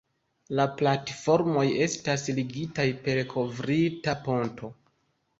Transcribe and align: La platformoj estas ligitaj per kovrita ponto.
La 0.59 0.63
platformoj 0.77 1.65
estas 1.85 2.23
ligitaj 2.39 2.85
per 3.03 3.21
kovrita 3.35 4.15
ponto. 4.29 4.71